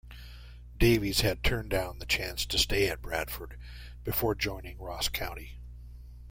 Davies 0.79 1.21
had 1.21 1.43
turned 1.43 1.69
down 1.69 1.99
the 1.99 2.07
chance 2.07 2.47
to 2.47 2.57
stay 2.57 2.87
at 2.87 3.03
Bradford 3.03 3.59
before 4.03 4.33
joining 4.33 4.79
Ross 4.79 5.07
County. 5.09 5.59